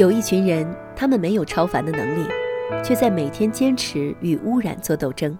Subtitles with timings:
[0.00, 2.26] 有一群人，他们没有超凡的能力，
[2.82, 5.36] 却在每天坚持与污染做斗争。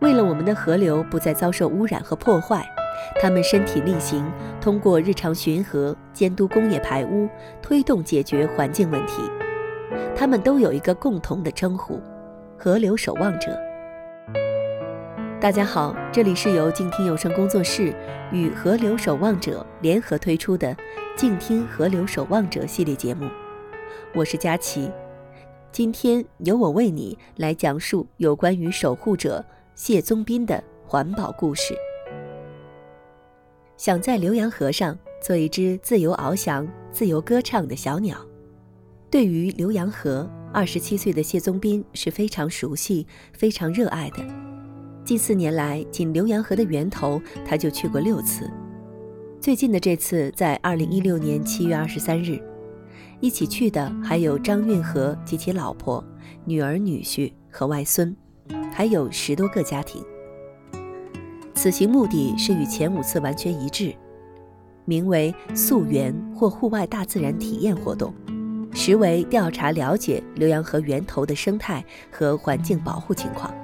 [0.00, 2.66] 为了我们的河流不再遭受污染和破坏，
[3.22, 4.28] 他们身体力行，
[4.60, 7.28] 通过日常巡河、监督工业排污，
[7.62, 9.22] 推动解决环境问题。
[10.16, 12.02] 他们都有一个共同的称呼：
[12.58, 13.56] 河流守望者。
[15.40, 17.94] 大家好，这里是由静听有声工作室
[18.32, 20.74] 与河流守望者联合推出的
[21.14, 23.28] 《静听河流守望者》系列节目。
[24.14, 24.90] 我是佳琪，
[25.72, 29.44] 今天由我为你来讲述有关于守护者
[29.74, 31.74] 谢宗斌的环保故事。
[33.76, 38.16] 想在浏阳河上做一只自由翱翔、自由歌唱的小鸟。
[39.10, 44.18] 对于浏阳河，二十七岁的谢宗斌是非常熟悉、非常热爱的。
[45.04, 48.48] 近四年来，仅浏阳河的源头，他就去过六次。
[49.40, 52.40] 最近的这次，在二零一六年七月二十三日。
[53.20, 56.02] 一起去的还有张运河及其老婆、
[56.44, 58.16] 女儿、女婿和外孙，
[58.72, 60.02] 还有十多个家庭。
[61.54, 63.94] 此行目的是与前五次完全一致，
[64.86, 68.14] 名为“溯源”或户外大自然体验活动，
[68.72, 73.54] 实为调查了解浏阳河源头的生态和环境保护情况。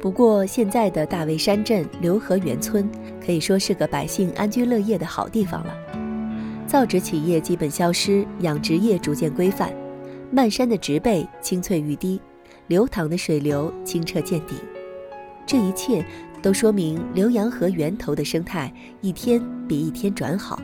[0.00, 2.90] 不过，现在的大围山镇浏河源村
[3.24, 5.72] 可以说是个百姓安居乐业的好地方了。
[6.70, 9.74] 造纸企业基本消失，养殖业逐渐规范，
[10.30, 12.20] 漫山的植被青翠欲滴，
[12.68, 14.54] 流淌的水流清澈见底。
[15.44, 16.06] 这一切
[16.40, 20.62] 都说明浏阳河源头的生态一天比一天转好。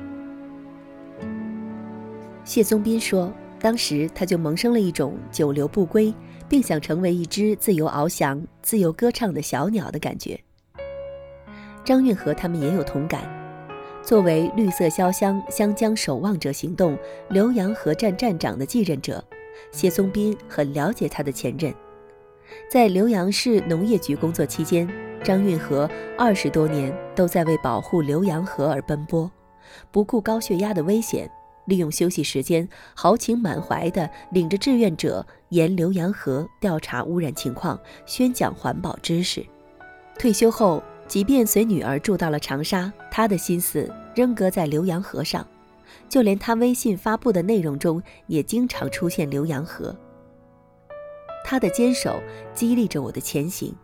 [2.44, 6.14] 谢宗斌说，当时他就萌生了一种久留不归，
[6.48, 10.38] 并想成为一只自由翱翔、自由歌唱的小鸟的感觉。
[11.84, 13.28] 张运河他们也有同感。
[14.06, 16.96] 作为绿色潇湘湘江守望者行动
[17.28, 19.22] 浏阳河站站长的继任者，
[19.72, 21.74] 谢松斌很了解他的前任。
[22.70, 24.89] 在浏阳市农业局工作期间，
[25.24, 29.28] 张运河二十多年都在为保护浏阳河而奔波，
[29.90, 31.28] 不顾高血压的危险，
[31.64, 39.45] 利用休息时间，豪情满怀地领着志愿者沿浏阳河调查污染情况，宣讲环保知识。
[40.16, 40.80] 退休后。
[41.08, 45.46] 即便随女儿住到了长沙，他的心思仍搁在浏阳河上，
[46.08, 49.95] 就连他微信发布的内容中也经常出现浏阳河。
[51.45, 52.20] 他的坚守
[52.52, 53.74] 激励着我的前行。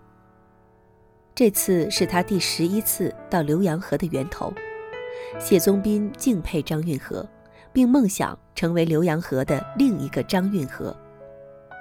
[1.34, 4.52] 这次是他第十一次到浏阳河的源头。
[5.38, 7.26] 谢宗斌敬佩张运河，
[7.72, 10.94] 并梦想成为浏阳河的另一个张运河。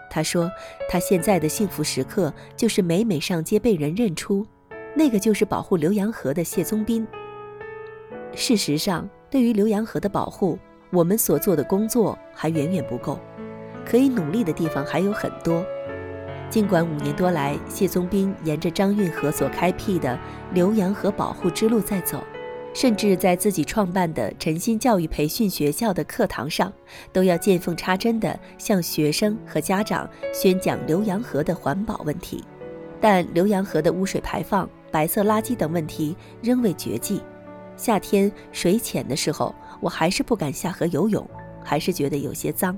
[0.09, 0.50] 他说，
[0.88, 4.46] 他现在的幸福时刻就是每每上街被人认出。
[4.96, 7.07] 那个就是保护浏阳河的谢宗斌。
[8.34, 10.57] 事实上，对于浏阳河的保护，
[10.91, 13.19] 我们所做的工作还远远不够，
[13.85, 15.66] 可以努力的地方还有很多。
[16.50, 20.19] 尽管五年多来，谢宗斌沿着张运河所开辟的
[20.53, 22.22] 浏阳河保护之路在走，
[22.74, 26.72] 甚至在自己创办的晨兴教育培训学校的课堂上，
[27.13, 32.44] 都要见缝插针地向学生和家长宣讲浏阳河的环保问题，
[33.00, 34.69] 但浏阳河的污水排放。
[34.91, 37.22] 白色垃圾等问题仍未绝迹。
[37.78, 41.28] 夏天水浅的时候，我还是不敢下河游泳，
[41.63, 42.78] 还是觉得有些脏。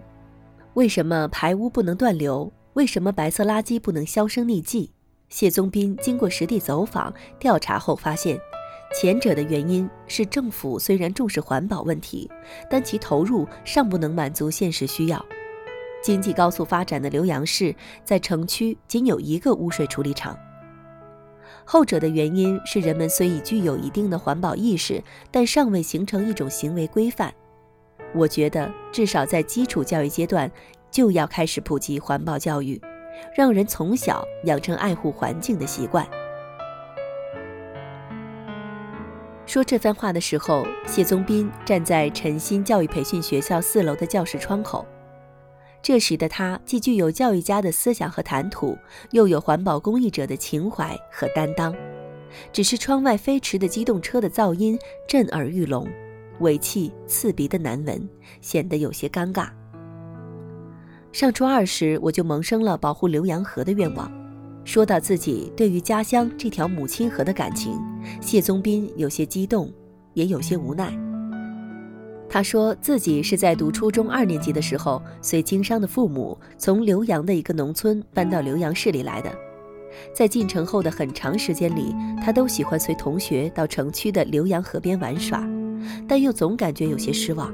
[0.75, 2.52] 为什么排污不能断流？
[2.73, 4.91] 为什么白色垃圾不能销声匿迹？
[5.29, 8.40] 谢宗斌经过实地走访调查后发现，
[8.96, 12.29] 前者的原因是政府虽然重视环保问题，
[12.69, 15.23] 但其投入尚不能满足现实需要。
[16.02, 20.38] 经济高速发展的浏阳市，在城区仅有一个污水处理厂。
[21.66, 27.34] 后者的原因是人们虽已具有一定的环保意识，但尚未形成一种行为规范。
[28.13, 30.52] 我觉得至少在基础教育阶段
[30.91, 32.79] 就要开始普及环保教育，
[33.35, 36.07] 让人从小养成爱护环境的习惯。
[39.46, 44.85] 说这番话的时候，谢宗斌站在晨兴教育培训学校四楼的教室窗口。
[45.84, 48.78] 这时的他既具有教育家的思想和谈吐，
[49.12, 51.76] 又有环保公益者的情怀和担当。
[52.53, 55.85] 只是窗外飞驰的机动车的噪音震耳欲聋，
[56.40, 58.09] 尾气刺鼻的难闻，
[58.40, 59.50] 显得有些尴尬。
[61.12, 64.09] 上初二时，我就萌生了保护浏阳河的愿望。
[64.64, 67.78] 说到自己对于家乡这条母亲河的感情，
[68.22, 69.70] 谢宗斌有些激动，
[70.14, 71.13] 也有些无奈。
[72.34, 79.32] 他说自己是在读初中二年级的时候，随经商的父母从浏阳的一个农村搬到浏阳市里来的。
[80.16, 81.96] 在进城后的很长时间里，
[82.26, 85.47] 他都喜欢随同学到城区的浏阳河边玩耍，
[86.08, 87.53] 但又总感觉有些失望，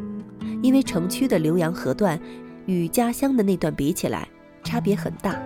[0.64, 2.18] 因为城区的浏阳河段
[2.66, 4.30] 与家乡的那段比起来，
[4.64, 5.38] 差别很大。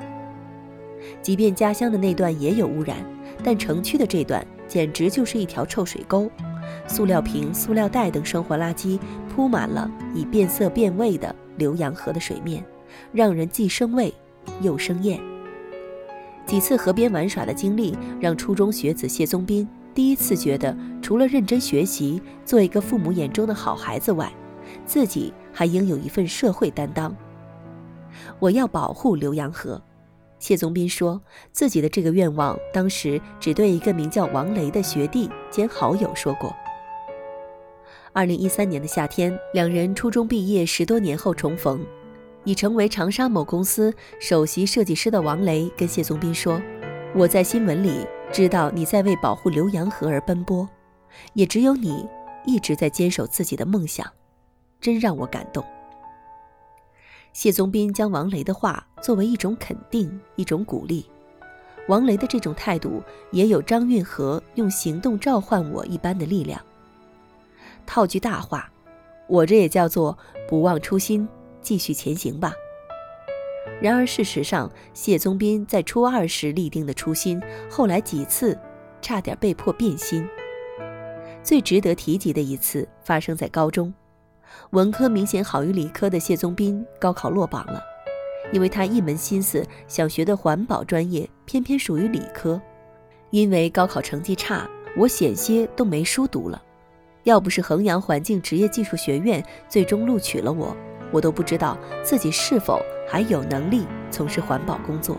[1.23, 2.97] 即便家乡的那段也有污染，
[3.43, 6.29] 但城区的这段简直就是一条臭水沟，
[6.87, 8.97] 塑料瓶、塑料袋等生活垃圾
[9.33, 12.63] 铺满了已变色变味的浏阳河的水面，
[13.11, 14.13] 让人既生畏
[14.61, 15.19] 又生厌。
[16.45, 24.31] 几次河边玩耍的经历，让初中学子谢宗斌第一次觉得，除了认真学习、做一个父母眼中的好孩子外，
[24.85, 27.15] 自己还应有一份社会担当。
[28.37, 29.81] 我要保护浏阳河。
[30.37, 31.19] 谢宗斌说
[31.51, 36.53] 自己的这个愿望，当时只对一个名叫王雷的学弟兼好友说过。
[38.15, 41.83] 二零一三年的夏天，两人初中毕业十多年后重逢，
[42.43, 46.61] 已成为长沙某公司首席设计师的王雷跟谢宗斌说
[47.17, 50.69] ：“我在新闻里知道你在为保护浏阳河而奔波，
[51.33, 52.07] 也只有你
[52.45, 54.05] 一直在坚守自己的梦想，
[54.79, 55.65] 真让我感动。”
[57.33, 61.03] 谢宗斌将王雷的话作为一种肯定、一种鼓励。
[61.87, 63.01] 王雷的这种态度，
[63.31, 66.63] 也有张运河用行动召唤我一般的力量。
[67.85, 68.71] 套句大话，
[69.27, 71.27] 我这也叫做不忘初心，
[71.61, 72.53] 继续前行吧。
[73.81, 78.57] 然而事实上，谢宗斌在初二时立定的初心，后来几次
[79.01, 80.27] 差点被迫变心。
[81.41, 83.93] 最值得提及的一次，发生在高中。
[84.69, 87.81] 文科明显好于理科的谢宗斌高考落榜了，
[88.51, 92.61] 因为他一门心思想学的环保专业偏偏属于理科。
[93.31, 96.63] 因为高考成绩差，我险些都没书读了。
[97.23, 100.75] 要不是衡阳环境职业技术学院最终录取了我，
[101.11, 105.17] 我都不知道自己是否还有能力从事环保工作。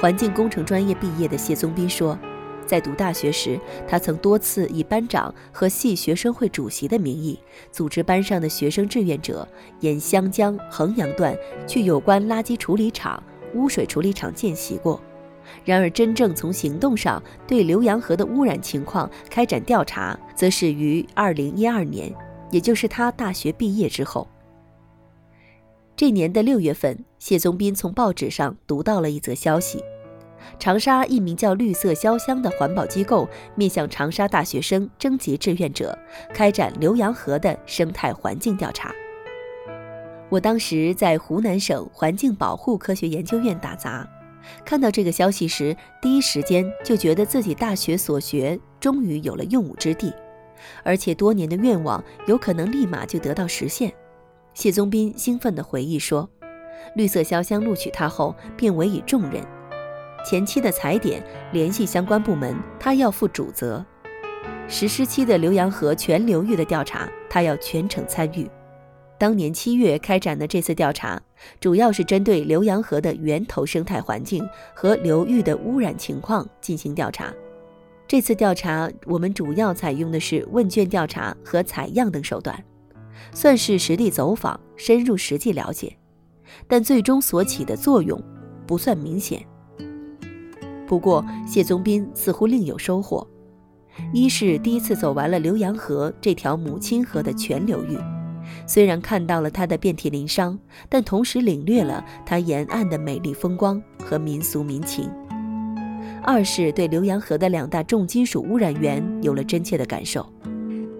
[0.00, 2.18] 环境工程专业毕业的谢宗斌说。
[2.66, 3.58] 在读大学时，
[3.88, 7.40] 他曾多次以班长和系学生会主席的名义，
[7.72, 9.48] 组织班上的学生志愿者
[9.80, 11.34] 沿湘江衡阳段
[11.66, 13.22] 去有关垃圾处理厂、
[13.54, 15.00] 污水处理厂见习过。
[15.64, 22.14] 然而，真正从行动上对浏阳河的污染情况开展调查，则始于2012年，
[22.50, 24.26] 也就是他大学毕业之后。
[25.96, 29.82] 这年的六月份，谢宗斌从报纸上读到了一则消息。
[30.58, 35.98] 长沙一名叫“绿色潇湘”的环保机构面向长沙大学生征集志愿者，
[36.32, 38.94] 开展浏阳河的生态环境调查。
[40.30, 44.08] 我当时在湖南省环境保护科学研究院打杂，
[44.64, 50.12] 看到这个消息时，第一时间就觉得自己大学所学终于有了用武之地，
[50.82, 53.92] 而且多年的愿望有可能立马就得到实现。
[54.54, 56.28] 谢宗斌兴奋地回忆说
[56.96, 59.42] ：“绿色潇湘录取他后，便委以重任。”
[60.26, 61.22] 前期的踩点，
[61.52, 63.84] 联系相关部门，他要负主责；
[64.66, 68.50] 实施期的浏阳河全流域的调查，他要全程参与。
[69.18, 71.20] 当年七月开展的这次调查，
[71.60, 77.32] 主要是针对浏阳河的源头生态环境和流域的污染情况进行调查。
[78.06, 82.64] 这次调查，我们主要采用的是问卷调查和采样等手段，
[83.34, 85.94] 算是实地走访，深入实际了解，
[86.68, 88.22] 但最终所起的作用
[88.66, 89.44] 不算明显。
[90.86, 93.26] 不过，谢宗斌似乎另有收获。
[94.12, 97.98] 一是第一次走完了浏阳河这条母亲河的全流域，
[98.68, 100.56] 虽然看到了它的遍体鳞伤，
[100.88, 105.10] 但同时领略了它沿岸的美丽风光和民俗民情。
[106.22, 110.24] 二是对浏阳河的两大重金属污染源有了真切的感受。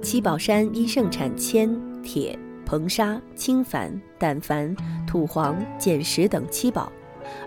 [0.01, 1.69] 七宝山因盛产铅、
[2.03, 4.75] 铁、硼砂、氢矾、胆矾、
[5.07, 6.91] 土黄、碱石等七宝，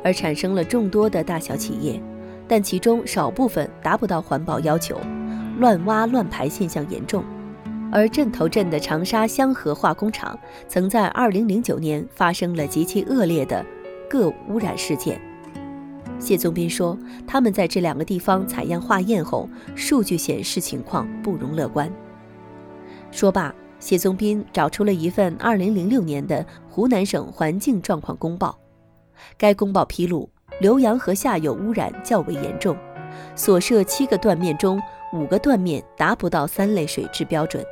[0.03, 1.99] 而产生了众多的大小企业。
[2.47, 4.99] 但其中少部分达不到环保要求，
[5.57, 7.23] 乱挖乱排现象严重。
[7.91, 13.65] 而镇头镇的长沙香河化工厂曾在2009年发生了极其恶劣的
[14.09, 15.19] 铬污染事件。
[16.17, 21.91] 谢宗斌说，他们在这两个地方采样化验后，数据显示情况不容乐观。
[23.11, 28.57] 说罢，谢宗斌找出了一份2006年的湖南省环境状况公报，
[29.37, 30.29] 该公报披露。
[30.61, 32.77] 浏阳河下游污染较为严重，
[33.35, 34.79] 所涉七个断面中，
[35.11, 37.65] 五个断面达不到三类水质标准。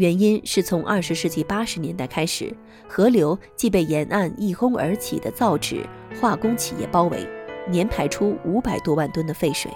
[0.00, 2.56] 原因是从二十世纪八十年代开始，
[2.88, 5.86] 河流即被沿岸一哄而起的造纸
[6.18, 7.28] 化工企业包围，
[7.68, 9.70] 年排出五百多万吨的废水，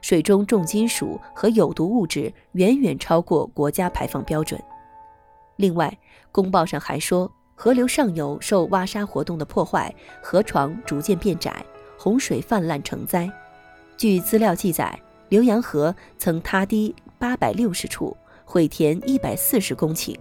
[0.00, 4.60] 水中重金属和有毒物质远远超过国家排放标准。
[5.54, 5.96] 另外，
[6.32, 7.30] 公报上还说。
[7.58, 9.90] 河流上游受挖沙活动的破坏，
[10.22, 11.64] 河床逐渐变窄，
[11.96, 13.30] 洪水泛滥成灾。
[13.96, 18.14] 据资料记载，浏阳河曾塌堤八百六十处，
[18.48, 20.16] 毁田一百四十公顷。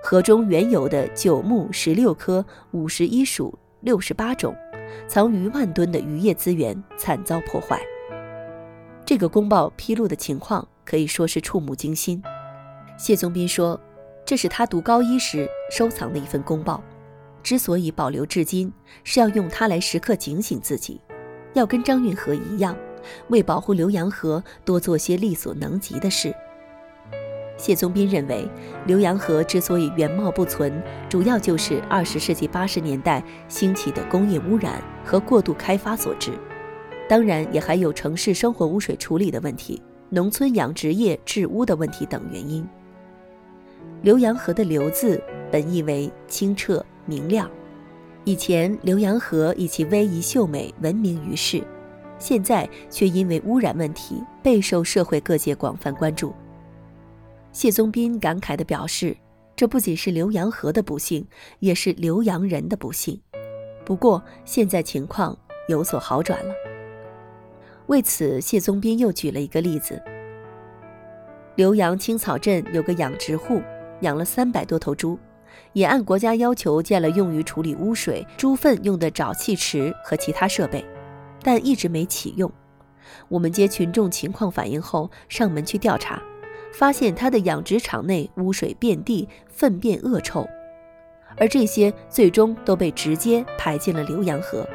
[0.00, 4.54] 河中原有的九木十六科、五十一属六十八种，
[5.08, 7.82] 藏于万吨的渔业资源惨遭破坏。
[9.04, 12.22] 这个公报披露的情况可以说是触目惊心。
[12.96, 13.78] 谢宗斌说，
[14.24, 16.80] 这是他读高一时收藏的一份公报，
[17.42, 21.00] 之所以保留至今，是要用它来时刻警醒自己，
[21.54, 22.76] 要跟张运河一样，
[23.30, 26.32] 为保护浏阳河多做些力所能及的事。
[27.60, 28.48] 谢宗斌认为，
[28.88, 36.32] 浏阳河之所以原貌不存，主要就是二十世纪八十年代兴起的工业污染和过度开发所致。
[37.06, 42.66] 当然，也还有城市生活污水处理的问题、农村养殖业治污的问题等原因。
[44.02, 47.50] 浏阳河的“流”字本意为清澈明亮，
[48.24, 51.62] 以前浏阳河以其威仪秀美闻名于世，
[52.18, 56.32] 现在却因为污染问题备受社会各界广泛关注。
[57.52, 59.16] 谢宗斌感慨地表示
[59.56, 61.26] ：“这不仅是浏阳河的不幸，
[61.58, 63.20] 也是浏阳人的不幸。
[63.84, 65.36] 不过现在情况
[65.68, 66.54] 有所好转了。”
[67.88, 70.00] 为此，谢宗斌又举了一个例子：
[71.56, 73.60] 浏阳青草镇有个养殖户，
[74.02, 75.18] 养了三百多头猪，
[75.72, 80.84] 也按国家要求建了用于处理污水、猪粪用的沼气池和其他设备，
[81.42, 82.48] 但一直没启用。
[83.28, 86.22] 我们接群众情况反映后，上门去调查，
[86.72, 90.48] 发现他的养殖场内污水遍地，粪便恶臭，
[91.36, 94.66] 而这些最终都被直接排进了浏阳河。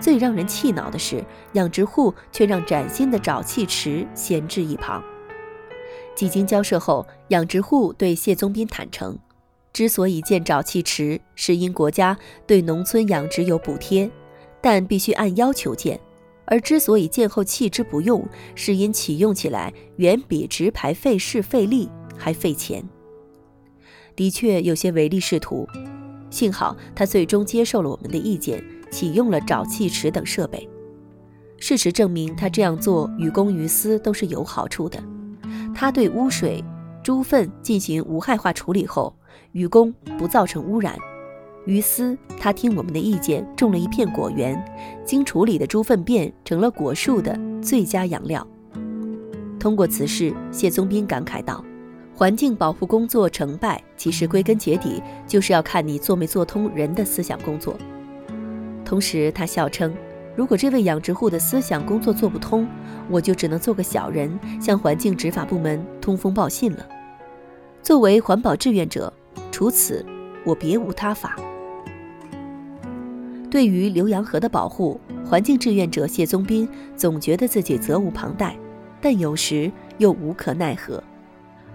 [0.00, 5.02] 最让人气恼的是，养殖户却让崭新的沼气池闲置一旁。
[6.14, 9.18] 几经交涉后，养殖户对谢宗斌坦诚，
[9.72, 12.16] 之所以建沼气池，是因国家
[12.46, 14.10] 对农村养殖有补贴，
[14.60, 15.96] 但必须按要求建；
[16.46, 22.82] 而之所以建后弃之不用，是因启用起来远比直排费事费力还费钱。
[24.16, 25.66] 的确有些唯利是图，
[26.30, 28.62] 幸好他最终接受了我们的意见。
[28.90, 30.68] 启用了沼气池等设备，
[31.58, 35.02] 事实证明他这样做于公于私都是有好处的。
[35.74, 36.62] 他对污水、
[37.02, 39.12] 猪粪进行无害化处理后，
[39.50, 40.94] 于公不造成污染；
[41.66, 44.62] 于私，他听我们的意见种了一片果园，
[45.04, 48.46] 经处理的猪粪便成了果树的最佳养料。
[49.58, 51.64] 通过此事，谢宗斌感慨道
[52.14, 57.74] ：“环境保护工作成败，其实归根结底就是要看你做没做通人的思想工作。”
[58.84, 59.90] 同时，他笑称
[60.36, 62.68] ：“如果这位养殖户的思想工作做不通，
[63.08, 66.86] 我就只能做个小人，向环境执法部门通风报信了。
[67.82, 69.10] 作为环保志愿者，
[69.50, 70.04] 除此
[70.44, 71.34] 我别无他法。”
[73.54, 78.58] 对于浏阳河的保护，环境志愿者谢宗斌总觉得自己责无旁贷，
[79.00, 81.00] 但有时又无可奈何。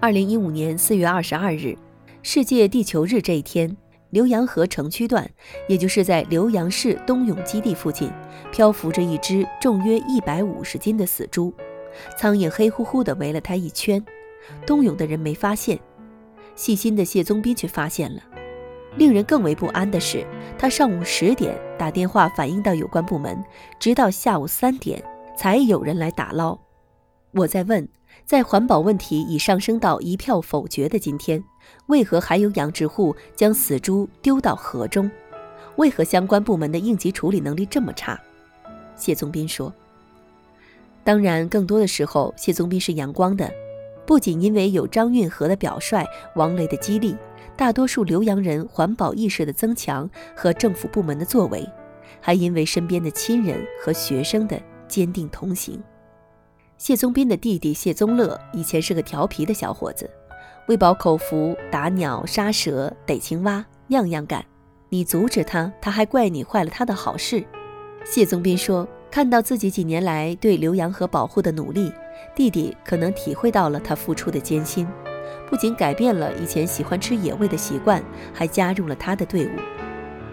[0.02, 1.78] 二零一五年四月二十二日，
[2.22, 3.74] 世界地球日这一天。
[4.12, 5.26] 浏阳河城区段，
[5.70, 8.12] 也就是在浏阳市东涌基地附近，
[8.52, 11.54] 漂浮着一只重约一百五十斤的死猪，
[12.18, 14.04] 苍蝇黑乎乎地围了它一圈。
[14.66, 15.80] 东涌的人没发现，
[16.58, 18.22] 细心的谢宗斌却发现了。
[18.98, 20.26] 令人更为不安的是，
[20.58, 23.44] 他上午十点打电话反映到有关部门，
[23.80, 25.04] 直到下午三点
[25.38, 26.58] 才有人来打捞。
[27.32, 27.88] 我在问。
[28.26, 31.44] 在环保问题已上升到一票否决的今天，
[31.88, 35.10] 为何还有养殖户将死猪丢到河中？
[35.78, 38.20] 为何相关部门的应急处理能力这么差？
[38.96, 39.74] 谢宗斌说
[41.04, 43.52] ：“当然，更多的时候，谢宗斌是阳光的，
[44.06, 46.06] 不仅因为有张运河的表率、
[46.36, 47.16] 王雷的激励，
[47.60, 51.68] 大多数浏阳人环保意识的增强和政府部门的作为，
[52.22, 55.84] 还因为身边的亲人和学生的坚定同行。”
[56.80, 60.10] 谢宗斌的弟弟谢宗乐以前是个调皮的小伙子，
[60.70, 64.46] 为饱口福，打鸟、杀蛇、逮青蛙，样样干。
[64.88, 67.44] 你阻止他，他还怪你坏了他的好事。
[68.06, 71.92] 谢宗斌说：“看到自己几年来对浏阳河保护的努力，
[72.34, 74.88] 弟弟可能体会到了他付出的艰辛，
[75.50, 79.52] 不仅改变了以前喜欢吃野味的习惯，还加入了他的队伍。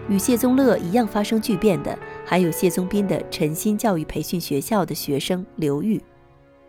[0.09, 6.01] 与谢宗乐一样发生巨变的，还有谢宗斌的晨曦教育培训学校的学生刘玉。”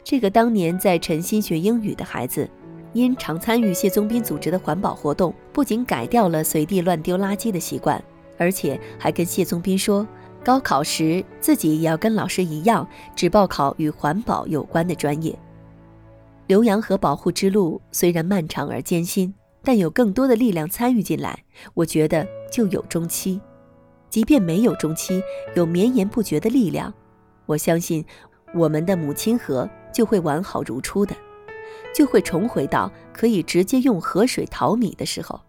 [0.03, 2.49] 这个当年在晨曦学英语的孩子，
[2.95, 8.03] 因常参与谢宗斌组织的环保活动，不仅改掉了随地乱丢垃圾的习惯，
[8.39, 10.05] 而且还跟谢宗斌说，
[10.43, 15.39] 高考时自己也要跟老师一样，只报考与环保有关的专业。
[16.49, 23.41] 浏阳河保护之路虽然漫长而艰辛，但有更多的力量参与进来，我觉得就有中期。
[24.11, 25.23] 即便没有中期，
[25.55, 26.93] 有绵延不绝的力量，
[27.47, 28.05] 我相信
[28.55, 29.69] 我们的母亲河。
[29.91, 31.17] 就会完好如初的，
[31.93, 35.41] 就会重回到可以直接用河水淘米的时候。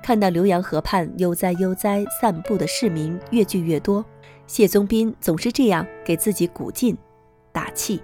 [0.00, 4.04] 看到浏阳河畔悠哉悠哉散步的市民越聚越多，
[4.46, 6.96] 谢宗斌总是这样给自己鼓劲、
[7.50, 8.00] 打气。